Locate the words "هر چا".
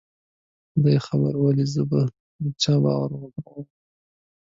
2.03-2.73